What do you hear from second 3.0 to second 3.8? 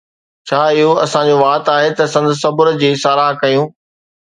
ساراھہ ڪريون؟